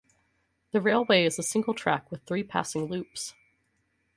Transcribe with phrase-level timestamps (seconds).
[0.71, 3.35] The railway is single track with three passing loops.